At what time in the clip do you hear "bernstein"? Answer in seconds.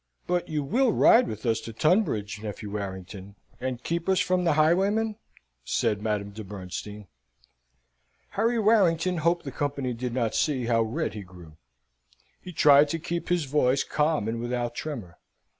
6.43-7.05